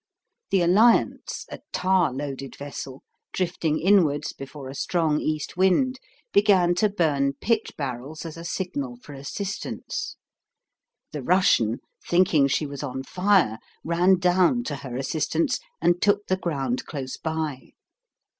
[0.49, 3.03] The Alliance, a tar loaded vessel,
[3.33, 5.99] drifting inwards before a strong east wind,
[6.33, 10.15] began to burn pitch barrels as a signal for assistance.
[11.11, 16.35] The Russian, thinking she was on fire, ran down to her assistance, and took the
[16.37, 17.73] ground close by.